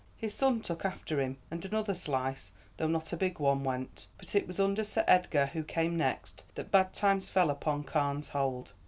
[0.17, 4.33] His son took after him, and another slice, though not a big one, went; but
[4.33, 8.71] it was under Sir Edgar, who came next, that bad times fell upon Carne's Hold.